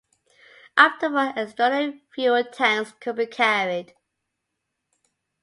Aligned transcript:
Up 0.77 0.97
to 0.99 1.09
four 1.11 1.31
external 1.35 1.99
fuel 2.15 2.43
tanks 2.43 2.91
could 2.99 3.17
be 3.17 3.27
carried. 3.27 3.93